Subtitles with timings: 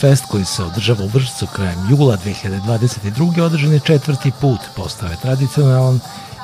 [0.00, 3.42] Fest koji se održava u Vršcu krajem jula 2022.
[3.42, 6.00] održan je četvrti put, postao je tradicionalan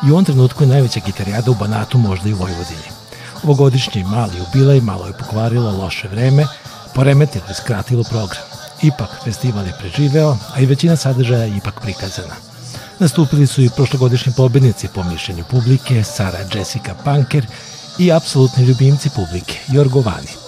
[0.06, 2.88] i u ovom trenutku je najveća gitarijada u Banatu, možda i u Vojvodini.
[3.42, 6.46] Ovogodišnji mali jubilej malo je pokvarilo loše vreme,
[6.95, 8.42] poremetilo i skratilo program.
[8.82, 12.34] Ipak, festival je preživeo, a i većina sadržaja je ipak prikazana.
[12.98, 17.46] Nastupili su i prošlogodišnji pobednici po mišljenju publike, Sara Jessica Punker
[17.98, 20.46] i apsolutni ljubimci publike, Jorgo Vani.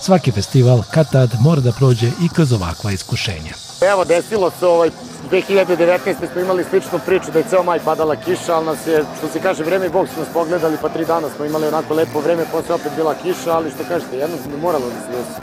[0.00, 3.52] Svaki festival, kad tad, mora da prođe i kroz ovakva iskušenja.
[3.80, 4.90] Evo, desilo se ovaj
[5.30, 6.32] 2019.
[6.32, 9.40] smo imali sličnu priču da je ceo maj padala kiša, ali nas je, što se
[9.40, 12.44] kaže, vreme i Bog su nas pogledali, pa tri dana smo imali onako lepo vreme,
[12.52, 15.40] posle opet bila kiša, ali što kažete, jedno bi moralo da se desi.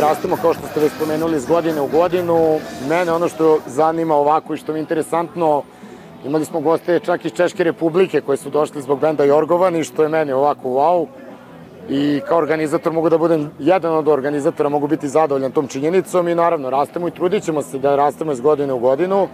[0.00, 2.60] Rastemo, kao što ste već spomenuli, iz godine u godinu.
[2.88, 5.62] Mene ono što zanima ovako i što mi je interesantno,
[6.26, 10.02] imali smo goste čak iz Češke republike koji su došli zbog benda Jorgovan i što
[10.02, 11.06] je meni ovako wow
[11.88, 16.34] i kao organizator mogu da budem jedan od organizatora, mogu biti zadovoljan tom činjenicom i
[16.34, 19.28] naravno rastemo i trudit ćemo se da rastemo iz godine u godinu.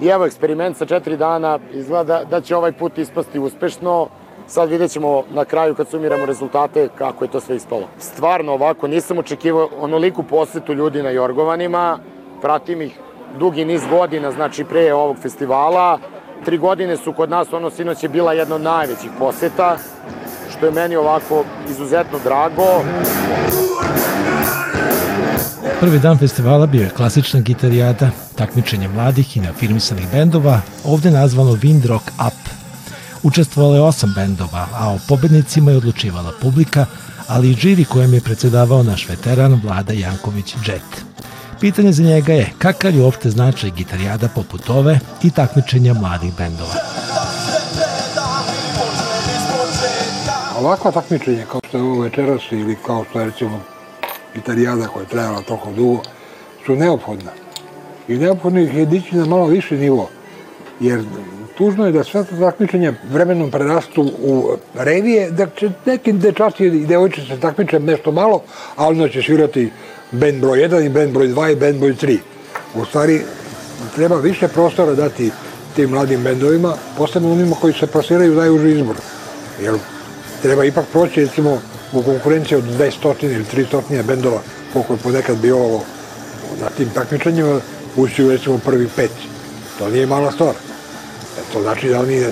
[0.00, 4.08] I evo, eksperiment sa četiri dana izgleda da će ovaj put ispasti uspešno.
[4.46, 7.88] Sad vidjet ćemo na kraju kad sumiramo rezultate kako je to sve ispalo.
[7.98, 11.98] Stvarno ovako, nisam očekivao onoliku posetu ljudi na Jorgovanima,
[12.42, 12.98] pratim ih
[13.38, 15.98] dugi niz godina, znači pre ovog festivala.
[16.44, 19.78] Tri godine su kod nas, ono sinoć je bila jedna od najvećih poseta
[20.58, 22.82] što je meni ovako izuzetno drago.
[25.80, 31.86] Prvi dan festivala bio je klasična gitarijada, takmičenje mladih i neafirmisanih bendova, ovde nazvano Wind
[31.86, 32.48] Rock Up.
[33.22, 36.86] Učestvovalo je osam bendova, a o pobednicima je odlučivala publika,
[37.28, 41.07] ali i žiri kojem je predsedavao naš veteran Vlada Janković Jet.
[41.60, 46.74] Pitanje za njega je kakav je uopšte značaj gitarijada poput ove i takmičenja mladih bendova.
[50.60, 53.60] ovakva takmičenja kao što je ovo večeras ili kao što je recimo
[54.34, 56.02] italijada koja je trajala toliko dugo,
[56.66, 57.30] su neophodna.
[58.08, 60.10] I neophodno ih je dići na malo više nivo.
[60.80, 61.04] Jer
[61.58, 66.86] tužno je da sve to takmičenja vremenom prerastu u revije, da će neki dečasti i
[66.86, 68.42] devojče se takmiče nešto malo,
[68.76, 69.70] a onda će svirati
[70.12, 72.18] band broj 1 i band broj 2 i band broj 3.
[72.74, 73.22] U stvari,
[73.94, 75.30] treba više prostora dati
[75.76, 78.96] tim mladim bendovima, posebno onima koji se plasiraju najuži izbor.
[79.62, 79.74] Jer
[80.42, 81.60] treba ipak proći recimo
[81.92, 84.40] u konkurenciji od 200 ili 300 bendova
[84.72, 85.82] koliko je ponekad bilo
[86.60, 87.60] na tim takmičenjima
[87.96, 89.10] ući u recimo prvi pet.
[89.78, 90.54] To nije mala stvar.
[90.54, 92.24] E, to znači da oni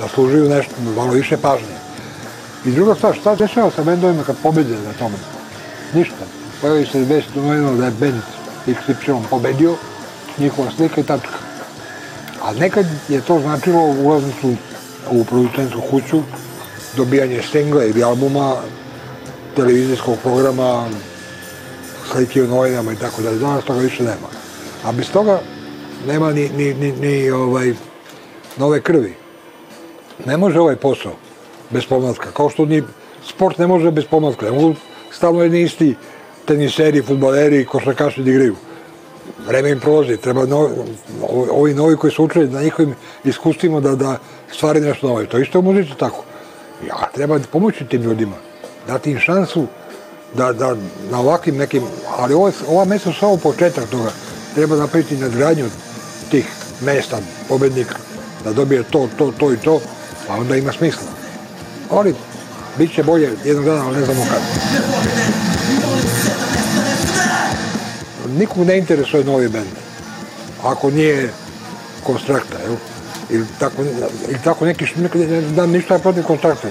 [0.00, 1.78] zaslužuju nešto, malo više pažnje.
[2.66, 5.16] I druga stvar, šta dešava sa bendovima kad pobede na tome?
[5.94, 6.37] Ništa.
[6.60, 8.22] Pojavi se već novino da je bend
[8.66, 9.74] XY pobedio,
[10.38, 11.38] njihova slika i tačka.
[12.42, 14.54] A nekad je to značilo ulaznicu
[15.10, 16.22] u producentsku kuću,
[16.96, 18.56] dobijanje singla ili albuma,
[19.56, 20.88] televizijskog programa,
[22.12, 23.38] slike u novinama i tako dalje.
[23.38, 24.28] Danas toga više nema.
[24.84, 25.40] A bez toga
[26.06, 27.74] nema ni, ni, ni, ni ovaj,
[28.56, 29.14] nove krvi.
[30.26, 31.12] Ne može ovaj posao
[31.70, 32.30] bez pomlatka.
[32.30, 32.82] Kao što ni
[33.28, 34.46] sport ne može bez pomlatka.
[34.46, 34.74] Ne mogu
[35.10, 35.94] stalno jedni isti
[36.48, 38.56] teniseri, futbaleri košarkaši da igraju.
[39.46, 40.16] Vreme im prolazi.
[40.16, 40.74] Treba novi,
[41.50, 42.94] ovi novi koji su učili na njihovim
[43.24, 44.18] iskustvima da, da
[44.52, 45.26] stvari nešto nove.
[45.26, 46.24] To isto u muzici tako.
[46.88, 48.36] Ja, treba pomoći tim ljudima,
[48.86, 49.66] dati im šansu
[50.34, 50.76] da, da
[51.10, 51.82] na ovakvim nekim,
[52.18, 54.10] ali ovo, ova mesta su samo početak toga.
[54.54, 55.66] Treba napraviti nadgradnju
[56.30, 56.46] tih
[56.80, 57.94] mesta pobednika,
[58.44, 59.80] da dobije to, to, to i to,
[60.26, 61.08] pa onda ima smisla.
[61.90, 62.14] Ali,
[62.78, 65.27] bit će bolje jednog dana, ali ne znamo kada.
[68.38, 69.70] Nikog ne interesuje novi bend,
[70.64, 71.32] ako nije
[72.04, 72.76] konstrakta, jel?
[73.30, 73.82] ili tako,
[74.28, 76.68] ili tako neki, ne znam ništa protiv kontrakta,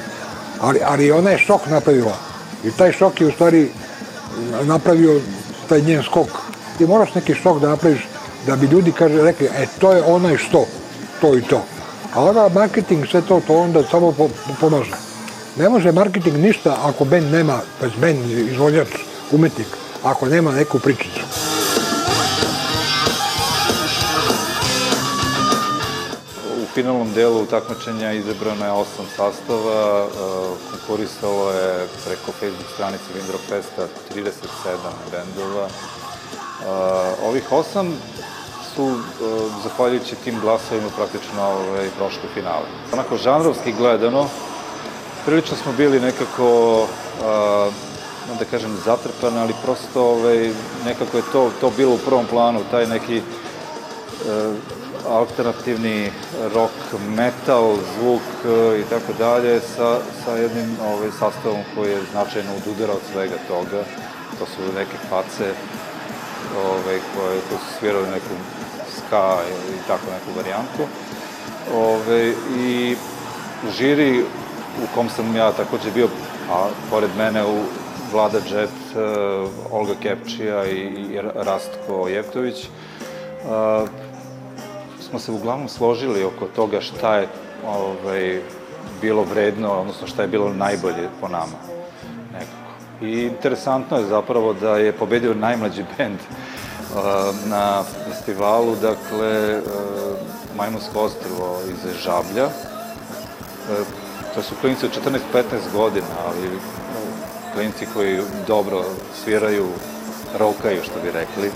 [0.62, 2.18] ali, ali ona je šok napravila
[2.64, 3.70] i taj šok je u stvari
[4.64, 5.22] napravio
[5.70, 6.28] taj njen skok.
[6.78, 8.08] Ti moraš neki šok da napraviš
[8.46, 10.66] da bi ljudi kaže, rekli, e to je onaj što,
[11.22, 11.64] to i to.
[12.14, 14.30] A onda marketing, sve to, to onda samo po,
[14.60, 14.92] pomaže.
[15.58, 18.88] Ne može marketing ništa ako band nema, pa band, izvoljač,
[19.32, 19.68] umetnik,
[20.04, 21.27] ako nema neku pričicu.
[26.78, 30.10] Finalnom delu takmičenja izabrano je osam sastava, e,
[30.72, 34.78] konkurisalo je preko Facebook stranice Windrock Festa 37
[35.12, 35.66] bendova.
[35.66, 35.72] E,
[37.30, 37.88] ovih osam
[38.76, 38.94] su, e,
[39.64, 42.68] zahvaljujući tim glasovima, praktično ovaj, prošli finale.
[42.94, 44.28] Onako, žanrovski gledano,
[45.26, 46.86] prilično smo bili nekako,
[48.40, 50.52] da kažem, zatrpani, ali prosto ovaj,
[50.86, 53.22] nekako je to, to bilo u prvom planu, taj neki
[55.10, 56.12] alternativni
[56.54, 56.74] rock
[57.16, 62.94] metal zvuk e, i tako dalje sa, sa jednim ovaj, sastavom koji je značajno odudara
[62.94, 63.84] od svega toga.
[64.40, 65.54] To su neke face
[66.66, 68.36] ovaj, koje, koje su svirali neku
[68.98, 69.38] ska
[69.70, 70.84] ili tako neku varijantu.
[71.74, 72.96] Ove, I
[73.78, 74.24] žiri
[74.84, 76.08] u kom sam ja takođe bio,
[76.52, 77.58] a pored mene u
[78.12, 83.90] Vlada Džet, uh, Olga Kepčija i, i Rastko Jevtović, uh,
[85.10, 87.28] smo se uglavnom složili oko toga šta je
[87.66, 88.42] ovaj,
[89.02, 91.58] bilo vredno, odnosno šta je bilo najbolje po nama.
[92.34, 92.68] Nekako.
[93.02, 96.20] I interesantno je zapravo da je pobedio najmlađi bend
[97.46, 99.64] na festivalu, dakle, uh,
[100.58, 101.10] Majmunsko
[101.70, 102.46] iz Žablja.
[102.46, 103.88] Uh,
[104.36, 104.92] to su klinici od
[105.34, 105.44] 14-15
[105.74, 106.60] godina, ali
[107.54, 108.84] klinci koji dobro
[109.24, 109.68] sviraju,
[110.40, 111.52] rokaju, što bi rekli,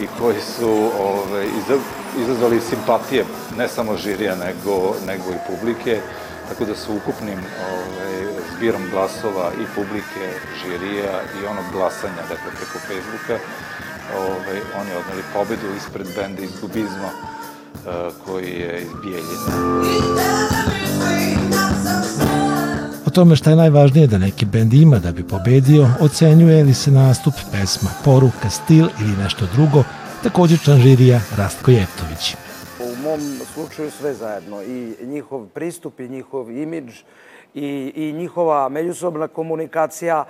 [0.00, 1.46] i koji su ove,
[2.18, 3.24] izazvali simpatije
[3.58, 6.00] ne samo žirija, nego, nego i publike,
[6.48, 10.24] tako da su ukupnim ove, zbirom glasova i publike,
[10.62, 13.44] žirija i onog glasanja, dakle, preko Facebooka,
[14.18, 17.10] ove, oni odneli pobedu ispred benda iz Gubizma,
[18.26, 19.74] koji je iz Bijeljine
[23.14, 27.34] tome šta je najvažnije da neki bend ima da bi pobedio, ocenjuje li se nastup,
[27.52, 29.84] pesma, poruka, stil ili nešto drugo,
[30.22, 32.34] takođe član žirija Rastko Jeftović.
[32.80, 33.20] U mom
[33.54, 36.92] slučaju sve zajedno, i njihov pristup, i njihov imidž,
[37.54, 40.24] i, i njihova međusobna komunikacija,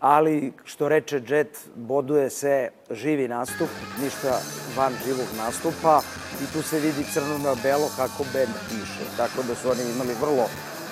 [0.00, 3.68] ali što reče Jet, boduje se živi nastup,
[4.02, 4.40] ništa
[4.76, 6.00] van živog nastupa
[6.42, 9.16] i tu se vidi crno na belo kako band piše.
[9.16, 10.46] Tako da su oni imali vrlo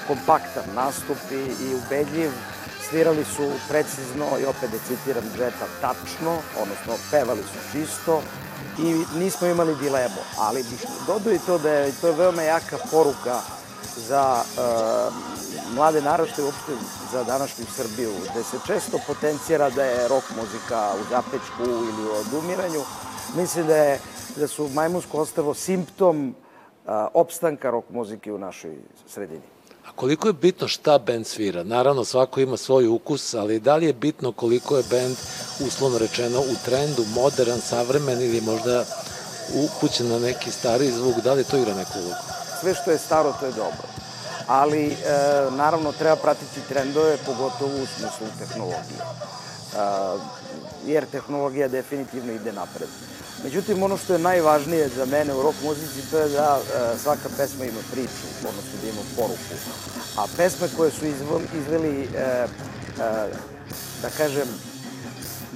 [0.09, 2.31] kompaktan nastup i, i ubedljiv.
[2.89, 8.23] Svirali su precizno i opet da citiram Džeta tačno, odnosno pevali su čisto
[8.79, 10.23] i nismo imali dilemu.
[10.39, 13.41] Ali bih dodao i to da je to je veoma jaka poruka
[13.97, 15.15] za uh,
[15.75, 16.73] mlade narašte uopšte
[17.13, 22.13] za današnju Srbiju, gde se često potencijera da je rock muzika u zapečku ili u
[22.13, 22.81] odumiranju.
[23.37, 24.01] Mislim da, je,
[24.37, 29.54] da su Majmunsko ostrvo simptom uh, opstanka rock muzike u našoj sredini.
[29.89, 31.65] A koliko je bitno šta bend svira?
[31.65, 35.17] Naravno, svako ima svoj ukus, ali da li je bitno koliko je bend,
[35.67, 38.85] uslovno rečeno, u trendu, modern, savremen ili možda
[39.55, 42.25] upućen na neki stari zvuk, da li to igra neku ulogu?
[42.61, 43.89] Sve što je staro, to je dobro.
[44.47, 44.97] Ali, e,
[45.51, 49.01] naravno, treba pratiti trendove, pogotovo u smislu tehnologije.
[49.01, 49.07] E,
[50.87, 52.89] jer tehnologija definitivno ide napred.
[53.45, 57.29] Međutim, ono što je najvažnije za mene u rock muzici, to je da e, svaka
[57.37, 59.55] pesma ima priču, odnosno da ima poruku.
[60.17, 61.07] A pesme koje su
[61.61, 62.47] izveli, e, e,
[64.03, 64.49] da kažem,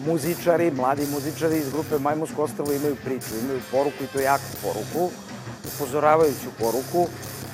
[0.06, 5.10] muzičari, mladi muzičari iz grupe Majmusko ostravo imaju priču, imaju poruku i to jaku poruku,
[5.74, 7.06] upozoravajuću poruku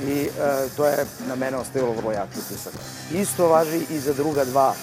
[0.02, 0.28] i e,
[0.76, 2.72] to je na mene ostavilo vrlo jak utisak.
[3.12, 4.74] Isto važi i za druga dva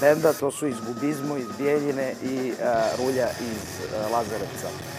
[0.00, 2.52] benda, to su iz Gubizmo, iz Bijeljine i e,
[2.98, 4.97] Rulja iz e, Lazarevca.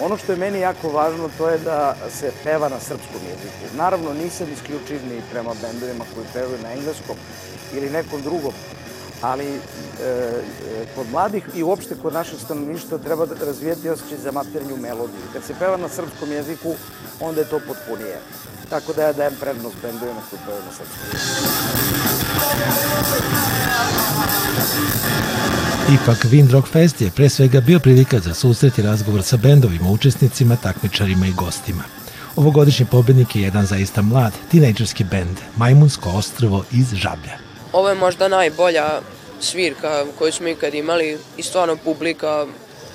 [0.00, 3.76] Ono što je meni jako važno to je da se peva na srpskom jeziku.
[3.76, 7.16] Naravno nisam isključiv ni prema bendovima koji pevaju na engleskom
[7.74, 8.52] ili nekom drugom,
[9.22, 9.58] ali e,
[10.94, 15.22] kod mladih i uopšte kod našeg stanovništva treba da razvijeti osjećaj za maternju melodiju.
[15.32, 16.74] Kad se peva na srpskom jeziku,
[17.20, 18.20] onda je to potpunije.
[18.70, 21.36] Tako da ja dajem prednost bendovima koji pevaju na srpskom jeziku.
[25.86, 30.56] Ipak Windrock Fest je pre svega bio prilika za susret i razgovor sa bendovima, učesnicima,
[30.56, 31.82] takmičarima i gostima.
[32.36, 37.38] Ovogodišnji pobednik je jedan zaista mlad, tinejdžerski bend, Majmunsko ostrvo iz Žablja.
[37.72, 39.00] Ovo je možda najbolja
[39.40, 42.46] svirka koju smo ikad imali i stvarno publika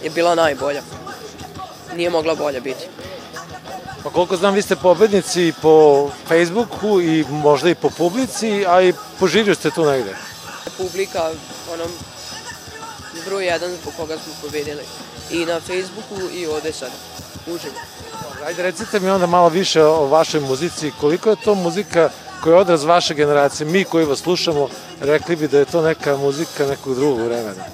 [0.03, 0.81] je bila najbolja.
[1.95, 2.85] Nije mogla bolja biti.
[4.03, 8.93] Pa koliko znam, vi ste pobednici po Facebooku i možda i po publici, a i
[9.19, 10.15] po žiriju ste tu negde.
[10.77, 11.29] Publika,
[11.73, 11.83] ono,
[13.25, 14.83] broj jedan zbog koga smo pobedili.
[15.31, 16.91] I na Facebooku i ovde sad,
[17.47, 17.75] uživo.
[18.45, 20.91] Ajde, recite mi onda malo više o vašoj muzici.
[20.99, 22.09] Koliko je to muzika
[22.43, 23.67] koja je odraz vaše generacije?
[23.67, 24.69] Mi koji vas slušamo,
[25.01, 27.65] rekli bi da je to neka muzika nekog drugog vremena.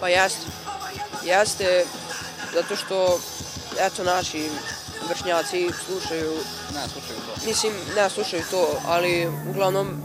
[0.00, 0.46] Pa jeste.
[1.24, 1.84] Jeste,
[2.54, 3.18] zato što,
[3.80, 4.48] eto, naši
[5.08, 6.32] vršnjaci slušaju...
[6.74, 7.46] Ne slušaju to.
[7.46, 10.02] Mislim, ne slušaju to, ali uglavnom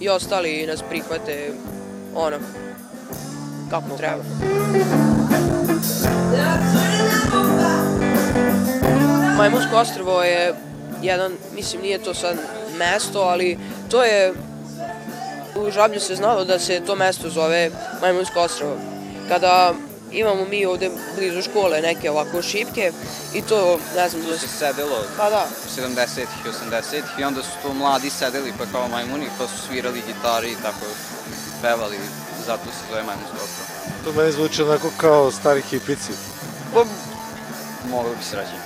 [0.00, 1.52] i ostali nas prihvate
[2.14, 2.36] ono,
[3.70, 4.22] kako treba.
[9.36, 10.54] Majmunsko ostrvo je
[11.02, 12.36] jedan, mislim nije to sad
[12.76, 13.58] mesto, ali
[13.90, 14.32] to je
[15.56, 18.76] u Žablju se znalo da se to mesto zove Majmunsko ostrvo.
[19.28, 19.74] Kada
[20.12, 22.92] imamo mi ovde blizu škole neke ovako šipke
[23.34, 25.46] i to, ne znam, Tu se sedelo pa da,
[25.76, 30.02] 70-ih i 80-ih i onda su tu mladi sedeli pa kao majmuni pa su svirali
[30.06, 30.86] gitari i tako
[31.62, 31.96] pevali,
[32.50, 33.66] zato se zove majmunsko ostrvo.
[34.04, 36.12] To meni zvuči onako kao stari hipici.
[36.74, 36.84] Pa,
[37.90, 38.56] moglo bi se reći.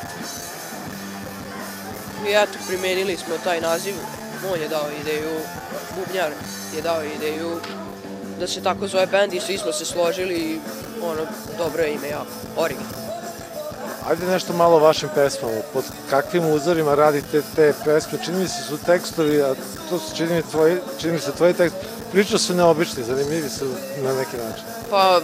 [2.29, 3.95] i eto, primenili smo taj naziv,
[4.53, 5.35] on je dao ideju,
[5.97, 6.31] Bubnjar
[6.77, 7.61] je dao ideju
[8.41, 10.59] da se tako zove band i svi smo se složili i
[11.03, 11.23] ono,
[11.59, 13.05] dobro je ime jako, original.
[14.09, 15.61] Ajde nešto malo o vašim pesmama.
[15.73, 18.19] Pod kakvim uzorima radite te pesme?
[18.25, 19.55] Čini mi se su tekstovi, a
[19.89, 21.77] to su čini mi, tvoji, čini mi se tvoji tekst.
[22.15, 23.65] Priča su neobični, zanimljivi su
[24.03, 24.65] na neki način.
[24.91, 25.21] Pa,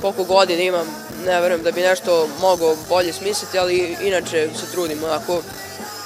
[0.00, 0.86] koliko godina imam,
[1.26, 5.42] ne verujem da bi nešto mogao bolje smisliti, ali inače se trudim onako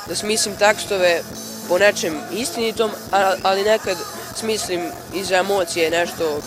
[0.09, 1.23] da smislim tekstove
[1.69, 2.91] po nečem istinitom,
[3.43, 3.97] ali nekad
[4.37, 4.81] smislim
[5.15, 6.41] iz emocije nešto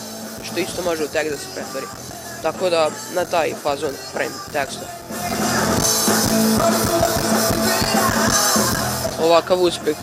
[0.44, 1.86] što isto može u tekst da se pretvori.
[2.42, 4.86] Tako da na taj fazon pravim tekstove.
[9.22, 9.96] Ovakav uspeh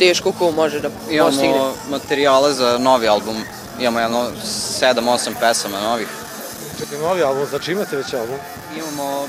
[0.00, 1.48] teško ko može da postigne.
[1.48, 3.36] Imamo materijale za novi album,
[3.80, 4.30] imamo jedno
[4.80, 6.08] 7-8 pesama novih.
[6.78, 8.38] Čekaj, novi album, znači imate već album?
[8.76, 9.28] Imamo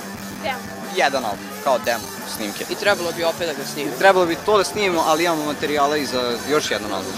[0.95, 2.03] jedan album, kao demo
[2.35, 2.65] snimke.
[2.69, 3.93] I trebalo bi opet da ga snimim.
[3.99, 7.13] Trebalo bi to da snimimo, ali imamo materijale i za još jedan album.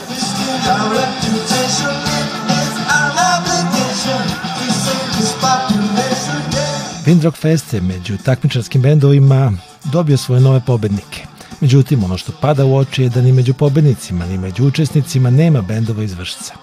[7.05, 9.51] Windrock Fest je među takmičarskim bendovima
[9.83, 11.32] dobio svoje nove pobednike.
[11.63, 15.61] Međutim, ono što pada u oči je da ni među pobednicima, ni među učesnicima nema
[15.61, 16.53] bendova iz Vršca.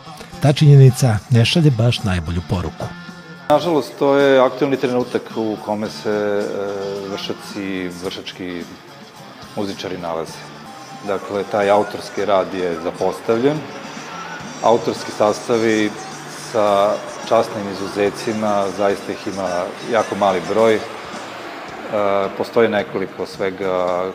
[0.43, 2.85] Ta činjenica ne šalje baš najbolju poruku.
[3.49, 6.45] Nažalost, to je aktualni trenutak u kome se e,
[7.11, 8.63] vršaci, vršački
[9.57, 10.39] muzičari nalaze.
[11.07, 13.57] Dakle, taj autorski rad je zapostavljen.
[14.63, 15.91] Autorski sastavi
[16.53, 16.93] sa
[17.29, 20.75] časnim izuzecima, zaista ih ima jako mali broj.
[20.75, 20.81] E,
[22.39, 24.13] postoji nekoliko svega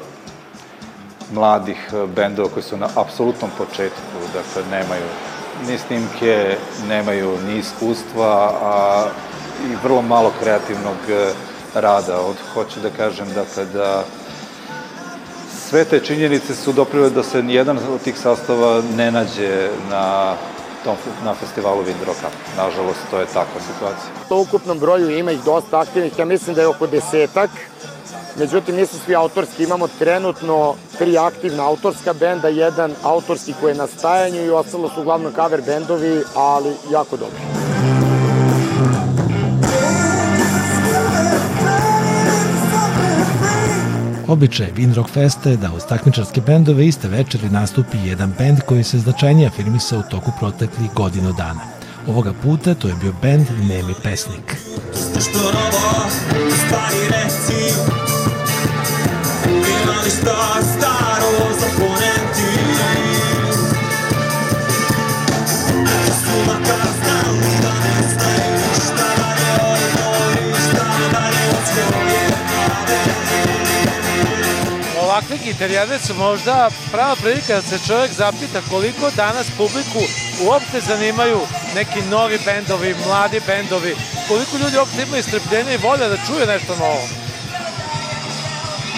[1.34, 1.78] mladih
[2.16, 5.06] bendova koji su na apsolutnom početku, dakle nemaju
[5.68, 9.06] ni snimke, nemaju ni iskustva, a
[9.72, 11.34] i vrlo malo kreativnog e,
[11.74, 12.20] rada.
[12.20, 14.04] Od, hoću da kažem, dakle, da
[15.70, 20.34] sve te činjenice su doprile da se nijedan od tih sastava ne nađe na
[20.84, 22.30] tom, na festivalu Windrocka.
[22.58, 24.12] Nažalost, to je takva situacija.
[24.30, 27.50] U ukupnom broju ima ih dosta aktivnih, ja mislim da je oko desetak.
[28.40, 33.88] Međutim, nisu svi autorski, imamo trenutno tri aktivna autorska benda, jedan autorski koji je na
[33.88, 37.40] stajanju i ostalo su uglavnom cover bendovi, ali jako dobri.
[44.28, 49.00] Običaj Windrock Festa je da uz takmičarske bendove iste večeri nastupi jedan bend koji se
[49.00, 51.75] značajnije afirmisao u toku proteklih godinu dana.
[52.08, 54.56] Ovoga puta to je bio bend Nemi pesnik.
[55.22, 56.10] Što novo
[56.66, 57.74] stvari reci.
[59.46, 62.52] Ima li šta staro za poneti.
[66.08, 72.30] Su makar znali da ne znaju Šta dalje od moj, šta dalje od svoje
[75.04, 80.00] Ovakve gitarijade su možda prava prilika da se čovjek zapita koliko danas publiku
[80.42, 81.40] uopšte zanimaju
[81.76, 83.96] neki novi bendovi, mladi bendovi,
[84.28, 87.08] koliko ljudi uopšte imaju strpljenja i volja da čuje nešto novo.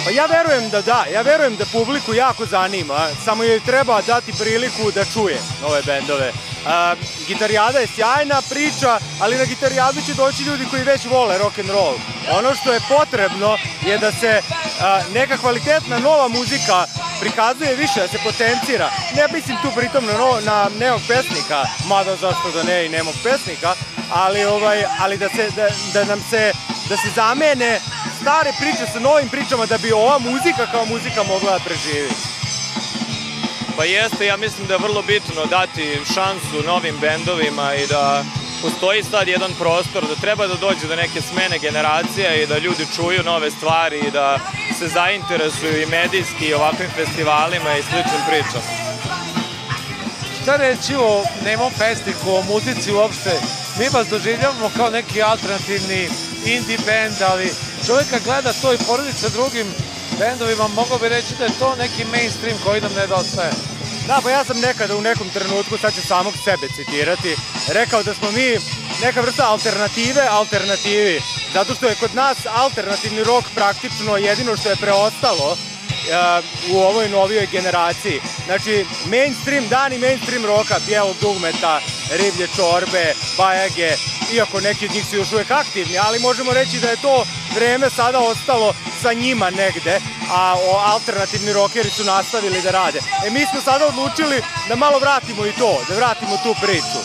[0.07, 4.33] Pa ja verujem da da, ja verujem da publiku jako zanima, samo joj treba dati
[4.33, 6.31] priliku da čuje nove bendove.
[6.65, 6.95] A,
[7.27, 11.69] gitarijada je sjajna priča, ali na gitarijadu će doći ljudi koji već vole rock and
[11.69, 11.95] roll.
[12.31, 14.41] Ono što je potrebno je da se
[14.81, 16.85] a, neka kvalitetna nova muzika
[17.19, 18.89] prikazuje više, da se potencira.
[19.15, 23.15] Ne mislim tu pritom na, no, na nemog pesnika, mada zašto da ne i nemog
[23.23, 23.73] pesnika,
[24.11, 26.51] ali, ovaj, ali da, se, da, da nam se
[26.89, 27.79] da se zamene
[28.21, 32.09] stare priče sa novim pričama da bi ova muzika kao muzika mogla da preživi.
[33.77, 38.23] Pa jeste, ja mislim da je vrlo bitno dati šansu novim bendovima i da
[38.61, 42.85] postoji sad jedan prostor da treba da dođe do neke smene generacija i da ljudi
[42.95, 44.39] čuju nove stvari i da
[44.79, 48.69] se zainteresuju i medijski i ovakvim festivalima i sličnim pričama.
[50.41, 53.33] Šta reći o Nemom Festiku, o muzici uopšte?
[53.79, 56.09] Mi vas doživljavamo kao neki alternativni
[56.45, 57.53] indie band, ali
[57.85, 59.67] čovjek kad gleda to i poredi sa drugim
[60.19, 63.76] bendovima, mogao bi reći da je to neki mainstream koji nam nedostaje.
[64.07, 67.35] Da, pa ja sam nekada u nekom trenutku, sad ću samog sebe citirati,
[67.67, 68.57] rekao da smo mi
[69.01, 71.21] neka vrsta alternative alternativi,
[71.53, 75.57] zato što je kod nas alternativni rok praktično jedino što je preostalo
[76.71, 78.21] u ovoj novijoj generaciji.
[78.45, 83.91] Znači, mainstream, dani mainstream roka, bijelog dugmeta, riblje čorbe, bajage,
[84.33, 87.25] iako neki od njih su još uvek aktivni, ali možemo reći da je to
[87.57, 89.99] vreme sada ostalo sa njima negde,
[90.31, 92.99] a o, alternativni rokeri su nastavili da rade.
[93.25, 96.99] E mi smo sada odlučili da malo vratimo i to, da vratimo tu priču.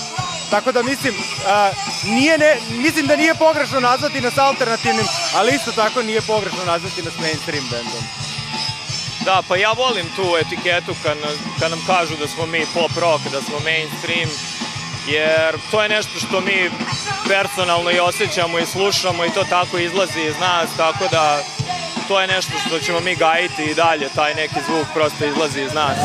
[0.50, 1.14] Tako da mislim,
[1.46, 1.70] a,
[2.04, 7.02] nije ne, mislim da nije pogrešno nazvati nas alternativnim, ali isto tako nije pogrešno nazvati
[7.02, 8.04] nas mainstream bandom.
[9.24, 11.16] Da, pa ja volim tu etiketu kad,
[11.60, 14.30] kad nam kažu da smo mi pop rock, da smo mainstream,
[15.06, 16.70] jer to je nešto što mi
[17.28, 21.38] personalno i osjećamo i slušamo i to tako izlazi iz nas, tako da
[22.08, 25.72] to je nešto što ćemo mi gajiti i dalje, taj neki zvuk prosto izlazi iz
[25.74, 25.96] nas.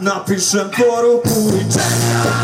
[0.00, 2.37] Napišem poruku i čekam,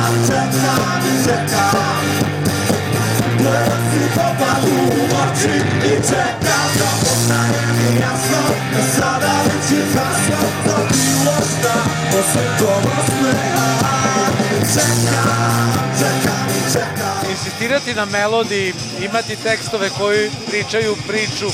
[17.97, 18.75] na melodiji,
[19.05, 21.49] imati tekstove koji pričaju priču,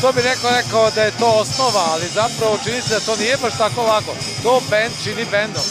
[0.00, 3.36] to bi neko rekao da je to osnova, ali zapravo čini se da to nije
[3.36, 4.14] baš tako lako.
[4.42, 5.62] To band čini bandom.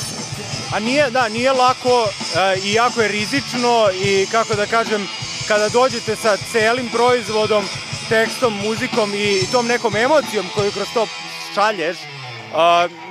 [0.73, 5.07] A nije, da, nije lako e, i jako je rizično i kako da kažem,
[5.47, 7.65] kada dođete sa celim proizvodom,
[8.09, 11.07] tekstom, muzikom i tom nekom emocijom koju kroz to
[11.55, 11.97] šalješ,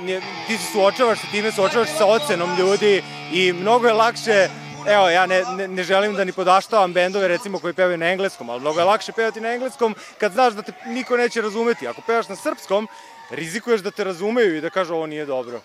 [0.03, 4.49] nje- ti se suočavaš sa time, suočavaš sa ocenom ljudi i mnogo je lakše
[4.87, 8.49] Evo, ja ne, ne, ne želim da ni podaštavam bendove recimo koji pevaju na engleskom,
[8.49, 11.87] ali mnogo je lakše pevati na engleskom kad znaš da te niko neće razumeti.
[11.87, 12.87] Ako pevaš na srpskom,
[13.29, 15.61] rizikuješ da te razumeju i da kažu ovo nije dobro.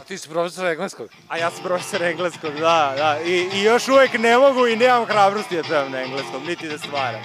[0.00, 1.08] A ti si profesor engleskog?
[1.28, 3.18] A ja sam profesor engleskog, da, da.
[3.24, 6.78] I, I još uvek ne mogu i nemam hrabrosti da pevam na engleskom, niti da
[6.78, 7.22] stvaram.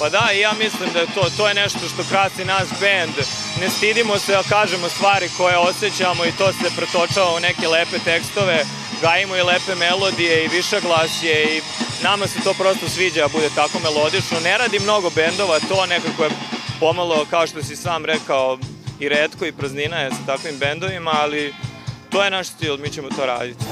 [0.00, 3.14] Pa da, i ja mislim da je to, to je nešto što krasi naš bend.
[3.60, 7.98] Ne stidimo se da kažemo stvari koje osjećamo i to se pretočava u neke lepe
[8.04, 8.64] tekstove.
[9.02, 11.62] Gajimo i lepe melodije i više glasje i
[12.02, 14.40] nama se to prosto sviđa da bude tako melodično.
[14.40, 16.30] Ne radi mnogo bendova, to nekako je
[16.80, 18.58] pomalo, kao što si sam rekao,
[19.00, 21.54] i redko i praznina je sa takvim bendovima, ali
[22.10, 23.64] to je naš stil, mi ćemo to raditi.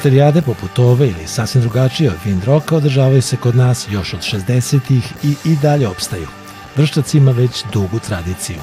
[0.00, 4.20] Gitarijade poput ove ili sasvim drugačije od wind rocka održavaju se kod nas još od
[4.20, 6.26] 60-ih i i dalje opstaju.
[6.76, 8.56] Vršac ima već dugu tradiciju.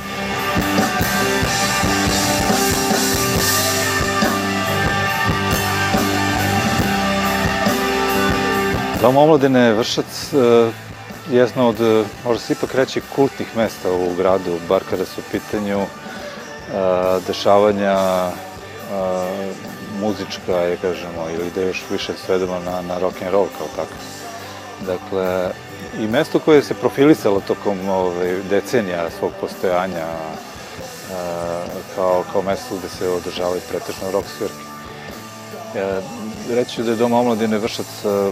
[9.02, 10.72] Dom omladine Vršac je
[11.32, 15.32] jedno od, e, možda se ipak reći, kultnih mesta u gradu, bar kada su u
[15.32, 15.88] pitanju e,
[17.28, 19.67] dešavanja e,
[20.00, 23.94] muzička, je kažemo, ili da još više svedemo na, na rock and roll kao tako.
[24.86, 25.52] Dakle,
[26.00, 30.38] i mesto koje se profilisalo tokom ove, decenija svog postojanja e,
[31.96, 34.64] kao, kao mesto gde se održavaju pretežno rock svirke.
[35.76, 36.02] E,
[36.56, 38.32] reći da je Dom omladine Vršac e,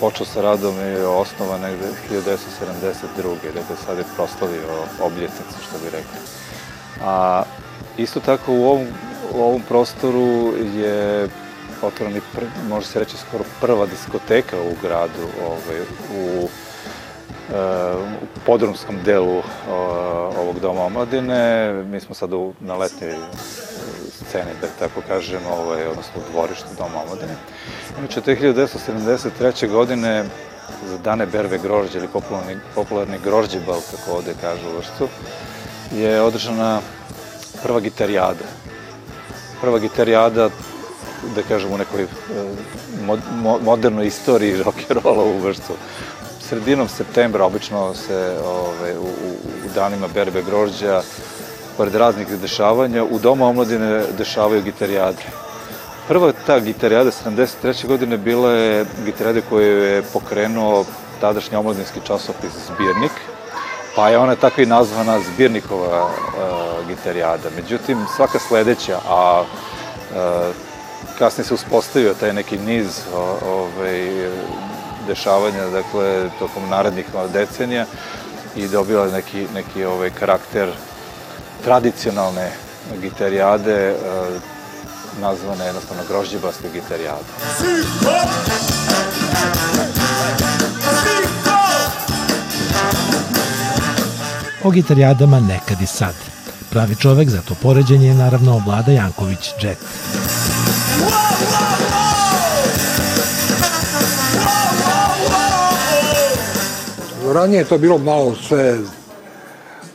[0.00, 3.52] počeo sa radom i osnova negde 1972.
[3.54, 4.68] Dakle, sad je proslavio
[5.00, 6.18] obljetnicu, što bi rekli.
[7.04, 7.42] A
[7.96, 8.86] isto tako u ovom,
[9.36, 11.28] u ovom prostoru je
[11.82, 15.80] otvoreni, pr, može se reći, skoro prva diskoteka u gradu, ovaj,
[16.14, 16.48] u
[17.52, 19.74] e, u podrumskom delu o,
[20.38, 21.72] ovog doma omladine.
[21.72, 23.16] Mi smo sad u, na letnjoj e,
[24.10, 27.36] sceni, da tako kažem, ovaj, odnosno u dvorištu doma omladine.
[27.98, 29.70] Inače, te 1973.
[29.70, 30.24] godine
[30.86, 35.08] za dane berve grožđe ili popularni, popularni grožđebal, kako ovde kažu u Vršcu,
[35.92, 36.80] je održana
[37.62, 38.44] prva gitarijada.
[39.60, 40.50] Prva gitarijada,
[41.34, 42.06] da kažem, u nekoj e,
[43.06, 45.72] mod, mo, modernoj istoriji rock'n'rolla u Vršcu
[46.48, 49.30] sredinom septembra obično se ove, u, u,
[49.66, 51.02] u danima berbe grožđa,
[51.76, 55.22] pored raznih dešavanja, u Domu omladine dešavaju gitarijade.
[56.08, 57.86] Prva ta gitarijada 73.
[57.86, 60.84] godine bila je gitarijada koju je pokrenuo
[61.20, 63.12] tadašnji omladinski časopis Zbirnik,
[63.96, 67.48] pa je ona tako i nazvana Zbirnikova uh, gitarijada.
[67.56, 70.54] Međutim, svaka sledeća, a uh,
[71.18, 74.28] kasnije se uspostavio taj neki niz o, ovaj,
[75.06, 77.86] dešavanja, dakle, tokom narednih decenija
[78.56, 80.72] i dobila neki, neki ovaj, karakter
[81.64, 82.52] tradicionalne
[83.02, 83.94] gitarijade,
[85.20, 87.20] nazvana jednostavno grožđebaste gitarijada.
[94.64, 96.35] O gitarijadama nekad i sad.
[96.76, 99.78] Pravi čovek za to poređenje je naravno Vlada Janković Jet.
[107.34, 108.78] Ranije je to bilo malo sve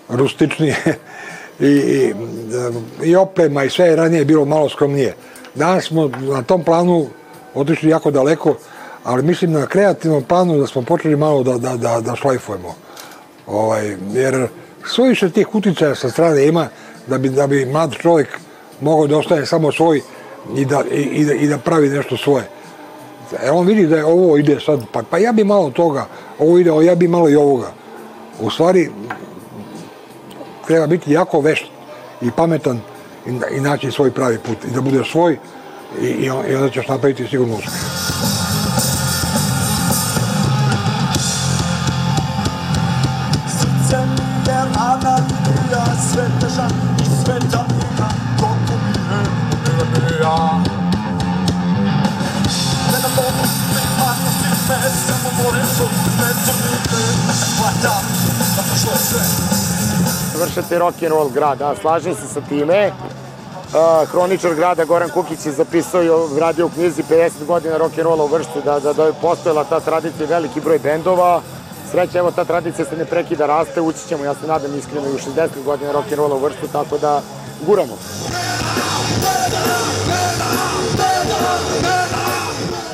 [0.10, 0.76] rustičnije
[1.60, 2.14] i, i,
[3.04, 5.16] i oprema i sve je ranije bilo malo skromnije.
[5.56, 7.08] Danas smo na tom planu
[7.56, 8.56] otišli jako daleko,
[9.04, 12.76] ali mislim na kreativnom planu da smo počeli malo da, da, da, da šlajfujemo.
[13.48, 14.48] Ovaj, jer
[14.88, 16.68] suviše tih uticaja sa strane ima
[17.08, 18.28] da bi, da bi mlad čovjek
[18.82, 20.02] mogao da ostaje samo svoj
[20.56, 22.50] i da, i, i da, i da pravi nešto svoje.
[23.44, 26.06] E on vidi da je ovo ide sad, pa, pa ja bi malo toga,
[26.40, 27.72] ovo ide, ja bi malo i ovoga.
[28.40, 28.90] U stvari,
[30.68, 31.66] treba biti jako vešt
[32.22, 32.80] i pametan
[33.28, 35.38] i, i naći svoj pravi put i da bude svoj
[36.02, 37.91] i, i, onda ćeš napraviti sigurno uspeh.
[57.82, 58.02] Da
[58.92, 59.52] je sve.
[60.40, 62.92] vršate rock'n'roll grad, a slažem se sa time.
[62.92, 68.28] Uh, hroničar grada Goran Kukić je zapisao i radio u knjizi 50 godina rock'n'rolla u
[68.28, 71.42] Vršcu, da, da, da je postojala ta tradicija veliki broj bendova.
[71.92, 75.14] Sreća, evo, ta tradicija se ne prekida, raste, ući ćemo, ja se nadam iskreno, i
[75.14, 77.22] u 60 godina rock'n'rolla u Vršcu, tako da
[77.66, 77.98] guramo.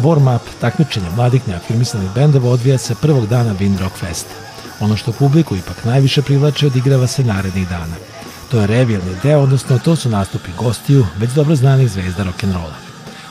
[0.04, 4.47] Warm-up takmičenja mladih neafirmisanih bendova odvija se prvog dana Wind Rock Festa.
[4.80, 7.96] Ono što publiku ipak najviše privlači odigrava se narednih dana.
[8.52, 12.88] To je revijalni deo, odnosno to su nastupi gostiju već dobro znanih zvezda rock'n'rolla.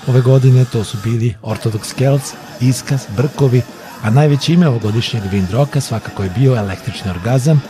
[0.07, 3.63] Ove godine to su bili Orthodox Celts, Iskaz, Brkovi,
[4.03, 7.63] a najveće ime ovogodišnjeg Wind Rocka svakako je bio Električni orgazam,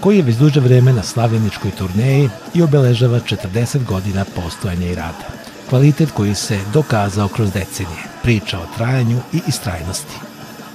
[0.00, 5.28] koji je već duže vreme na slavljeničkoj turneji i obeležava 40 godina postojanja i rada.
[5.68, 10.27] Kvalitet koji se dokazao kroz decenije, priča o trajanju i istrajnosti.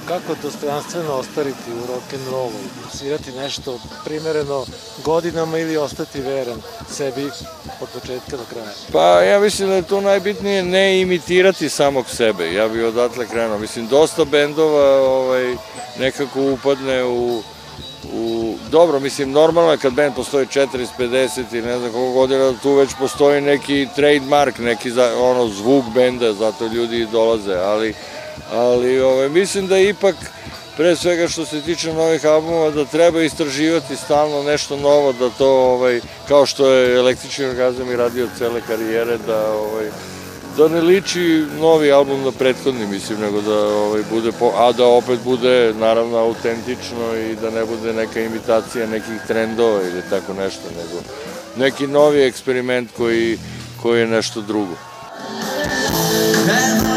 [0.07, 2.51] Kako dostojanstveno ostariti u rock'n'rollu,
[2.93, 4.65] svirati nešto primereno
[5.03, 7.25] godinama ili ostati veran sebi
[7.81, 8.71] od početka do kraja?
[8.91, 12.53] Pa ja mislim da je to najbitnije ne imitirati samog sebe.
[12.53, 13.57] Ja bih odatle krenuo.
[13.57, 15.55] Mislim, dosta bendova ovaj,
[15.99, 17.41] nekako upadne u,
[18.13, 18.55] u...
[18.71, 22.73] Dobro, mislim, normalno je kad bend postoji 40, 50 ili ne znam koliko godina, tu
[22.73, 27.93] već postoji neki trademark, neki za, ono, zvuk benda, zato ljudi i dolaze, ali,
[28.51, 30.15] ali ovaj, mislim da ipak
[30.77, 35.49] pre svega što se tiče novih albuma, da treba istraživati stalno nešto novo, da to,
[35.49, 39.89] ovaj, kao što je električni orgazam i radio cele karijere, da, ovaj,
[40.57, 44.85] da ne liči novi album na prethodni, mislim, nego da ovaj, bude, po, a da
[44.85, 50.63] opet bude, naravno, autentično i da ne bude neka imitacija nekih trendova ili tako nešto,
[50.77, 51.01] nego
[51.57, 53.37] neki novi eksperiment koji,
[53.81, 54.75] koji je nešto drugo.
[56.47, 56.92] Nema